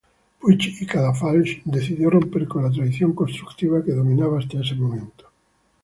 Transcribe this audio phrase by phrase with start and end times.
[0.43, 5.31] Puig i Cadafalch decidió romper con la tradición constructiva que dominaba hasta ese momento.